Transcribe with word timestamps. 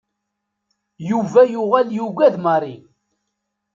Yuba 1.09 1.41
yuɣal 1.53 1.87
yugad 1.97 2.35
Mary. 2.45 2.75